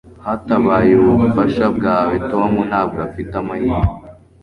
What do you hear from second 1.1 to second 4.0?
ubufasha bwawe, Tom ntabwo afite amahirwe.